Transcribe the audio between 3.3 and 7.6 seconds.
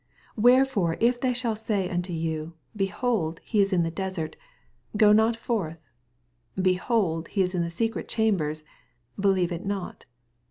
he is in the desert; go not forth: behold, heia